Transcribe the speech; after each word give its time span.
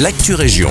l'actu 0.00 0.34
région. 0.34 0.70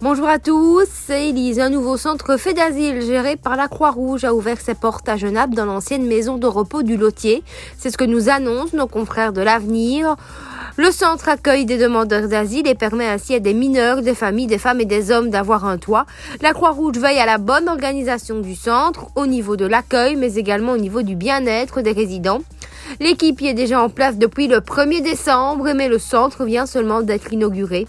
Bonjour 0.00 0.28
à 0.28 0.40
tous, 0.40 0.86
c'est 1.06 1.28
Elise. 1.28 1.60
Un 1.60 1.70
nouveau 1.70 1.96
centre 1.96 2.36
fait 2.36 2.52
d'asile 2.52 3.00
géré 3.00 3.36
par 3.36 3.54
la 3.54 3.68
Croix-Rouge 3.68 4.24
a 4.24 4.34
ouvert 4.34 4.60
ses 4.60 4.74
portes 4.74 5.08
à 5.08 5.16
Genappe 5.16 5.54
dans 5.54 5.66
l'ancienne 5.66 6.04
maison 6.04 6.36
de 6.36 6.48
repos 6.48 6.82
du 6.82 6.96
Lotier. 6.96 7.44
C'est 7.78 7.90
ce 7.90 7.96
que 7.96 8.04
nous 8.04 8.28
annoncent 8.28 8.76
nos 8.76 8.88
confrères 8.88 9.32
de 9.32 9.40
l'avenir. 9.40 10.16
Le 10.76 10.90
centre 10.90 11.28
accueille 11.28 11.64
des 11.64 11.78
demandeurs 11.78 12.26
d'asile 12.26 12.66
et 12.66 12.74
permet 12.74 13.06
ainsi 13.06 13.34
à 13.34 13.38
des 13.38 13.54
mineurs, 13.54 14.02
des 14.02 14.14
familles, 14.14 14.48
des 14.48 14.58
femmes 14.58 14.80
et 14.80 14.86
des 14.86 15.12
hommes 15.12 15.30
d'avoir 15.30 15.64
un 15.64 15.78
toit. 15.78 16.06
La 16.40 16.52
Croix-Rouge 16.52 16.98
veille 16.98 17.20
à 17.20 17.26
la 17.26 17.38
bonne 17.38 17.68
organisation 17.68 18.40
du 18.40 18.56
centre 18.56 19.06
au 19.14 19.26
niveau 19.26 19.56
de 19.56 19.66
l'accueil 19.66 20.16
mais 20.16 20.34
également 20.34 20.72
au 20.72 20.78
niveau 20.78 21.02
du 21.02 21.14
bien-être 21.14 21.82
des 21.82 21.92
résidents. 21.92 22.40
L'équipe 22.98 23.40
y 23.40 23.48
est 23.48 23.54
déjà 23.54 23.80
en 23.80 23.88
place 23.88 24.18
depuis 24.18 24.48
le 24.48 24.58
1er 24.58 25.02
décembre 25.02 25.72
mais 25.74 25.88
le 25.88 25.98
centre 25.98 26.44
vient 26.44 26.66
seulement 26.66 27.02
d'être 27.02 27.32
inauguré. 27.32 27.86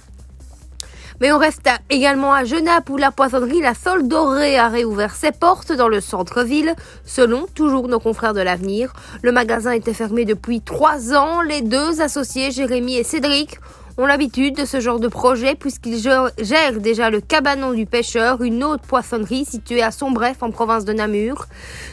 Mais 1.22 1.32
on 1.32 1.38
reste 1.38 1.70
également 1.92 2.34
à 2.34 2.46
Genappe 2.46 2.90
où 2.90 2.98
la 2.98 3.12
poissonnerie 3.12 3.62
La 3.62 3.76
Sol 3.76 4.08
Dorée 4.08 4.58
a 4.58 4.70
réouvert 4.70 5.14
ses 5.14 5.32
portes 5.32 5.72
dans 5.72 5.88
le 5.88 6.02
centre-ville. 6.02 6.74
Selon 7.06 7.46
toujours 7.54 7.88
nos 7.88 8.00
confrères 8.00 8.34
de 8.34 8.42
l'avenir, 8.42 8.92
le 9.22 9.32
magasin 9.32 9.72
était 9.72 9.94
fermé 9.94 10.26
depuis 10.26 10.62
trois 10.62 11.14
ans. 11.14 11.42
Les 11.42 11.62
deux 11.62 12.02
associés, 12.02 12.50
Jérémy 12.50 12.96
et 12.96 13.04
Cédric, 13.04 13.60
ont 13.98 14.06
l'habitude 14.06 14.56
de 14.56 14.66
ce 14.66 14.80
genre 14.80 15.00
de 15.00 15.08
projet 15.08 15.56
puisqu'ils 15.56 16.02
gèrent 16.02 16.80
déjà 16.80 17.10
le 17.10 17.22
cabanon 17.22 17.74
du 17.74 17.86
pêcheur, 17.86 18.42
une 18.42 18.64
autre 18.64 18.84
poissonnerie 18.84 19.46
située 19.46 19.82
à 19.82 19.92
Sombref 19.92 20.42
en 20.42 20.52
province 20.52 20.86
de 20.86 20.94
Namur. 20.94 21.46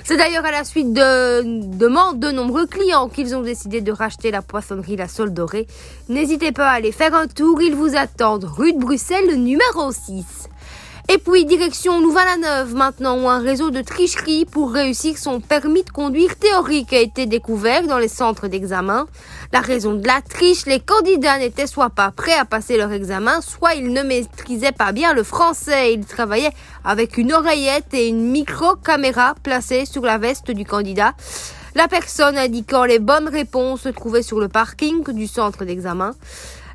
C'est 0.04 0.16
d'ailleurs 0.16 0.44
à 0.44 0.50
la 0.50 0.64
suite 0.64 0.92
de 0.92 1.42
demandes 1.76 2.20
de 2.20 2.30
nombreux 2.30 2.66
clients 2.66 3.08
qu'ils 3.08 3.34
ont 3.34 3.42
décidé 3.42 3.80
de 3.80 3.92
racheter 3.92 4.30
la 4.30 4.42
poissonnerie 4.42 4.96
La 4.96 5.08
Sol 5.08 5.32
Dorée. 5.32 5.66
N'hésitez 6.08 6.52
pas 6.52 6.68
à 6.68 6.72
aller 6.72 6.92
faire 6.92 7.14
un 7.14 7.26
tour, 7.26 7.60
ils 7.62 7.74
vous 7.74 7.96
attendent 7.96 8.44
rue 8.44 8.72
de 8.72 8.78
Bruxelles 8.78 9.36
numéro 9.36 9.92
6. 9.92 10.48
Et 11.10 11.16
puis 11.16 11.46
direction 11.46 12.02
Louvain-la-Neuve 12.02 12.74
maintenant 12.74 13.18
où 13.18 13.30
un 13.30 13.38
réseau 13.38 13.70
de 13.70 13.80
tricherie 13.80 14.44
pour 14.44 14.70
réussir 14.70 15.16
son 15.16 15.40
permis 15.40 15.82
de 15.82 15.88
conduire 15.88 16.36
théorique 16.36 16.92
a 16.92 17.00
été 17.00 17.24
découvert 17.24 17.86
dans 17.86 17.96
les 17.96 18.08
centres 18.08 18.46
d'examen. 18.46 19.06
La 19.50 19.60
raison 19.60 19.94
de 19.94 20.06
la 20.06 20.20
triche, 20.20 20.66
les 20.66 20.80
candidats 20.80 21.38
n'étaient 21.38 21.66
soit 21.66 21.88
pas 21.88 22.10
prêts 22.10 22.34
à 22.34 22.44
passer 22.44 22.76
leur 22.76 22.92
examen, 22.92 23.40
soit 23.40 23.74
ils 23.74 23.90
ne 23.90 24.02
maîtrisaient 24.02 24.70
pas 24.70 24.92
bien 24.92 25.14
le 25.14 25.22
français. 25.22 25.94
Ils 25.94 26.04
travaillaient 26.04 26.52
avec 26.84 27.16
une 27.16 27.32
oreillette 27.32 27.94
et 27.94 28.08
une 28.08 28.30
micro-caméra 28.30 29.34
placée 29.42 29.86
sur 29.86 30.02
la 30.02 30.18
veste 30.18 30.50
du 30.50 30.66
candidat. 30.66 31.14
La 31.74 31.88
personne 31.88 32.36
indiquant 32.36 32.84
les 32.84 32.98
bonnes 32.98 33.28
réponses 33.28 33.82
se 33.82 33.88
trouvait 33.88 34.22
sur 34.22 34.40
le 34.40 34.48
parking 34.48 35.02
du 35.14 35.26
centre 35.26 35.64
d'examen. 35.64 36.14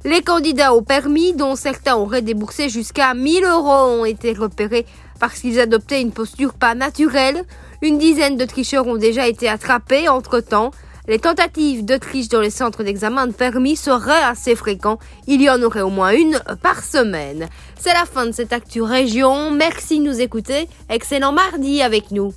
Les 0.05 0.21
candidats 0.21 0.73
au 0.73 0.81
permis, 0.81 1.31
dont 1.31 1.55
certains 1.55 1.95
auraient 1.95 2.21
déboursé 2.21 2.67
jusqu'à 2.67 3.13
1000 3.13 3.45
euros, 3.45 4.01
ont 4.01 4.05
été 4.05 4.33
repérés 4.33 4.85
parce 5.21 5.39
qu'ils 5.39 5.61
adoptaient 5.61 6.01
une 6.01 6.11
posture 6.11 6.55
pas 6.55 6.75
naturelle. 6.75 7.45
Une 7.81 7.97
dizaine 7.97 8.35
de 8.35 8.43
tricheurs 8.43 8.85
ont 8.85 8.97
déjà 8.97 9.29
été 9.29 9.47
attrapés 9.47 10.09
entre-temps. 10.09 10.71
Les 11.07 11.19
tentatives 11.19 11.85
de 11.85 11.95
triche 11.95 12.27
dans 12.27 12.41
les 12.41 12.49
centres 12.49 12.83
d'examen 12.83 13.27
de 13.27 13.33
permis 13.33 13.77
seraient 13.77 14.23
assez 14.23 14.55
fréquents. 14.55 14.99
Il 15.27 15.41
y 15.41 15.49
en 15.49 15.63
aurait 15.63 15.81
au 15.81 15.89
moins 15.89 16.11
une 16.11 16.37
par 16.61 16.83
semaine. 16.83 17.47
C'est 17.79 17.93
la 17.93 18.05
fin 18.05 18.25
de 18.25 18.33
cette 18.33 18.51
Actu 18.51 18.81
Région. 18.81 19.51
Merci 19.51 19.99
de 19.99 20.03
nous 20.03 20.19
écouter. 20.19 20.67
Excellent 20.89 21.31
mardi 21.31 21.81
avec 21.81 22.11
nous. 22.11 22.33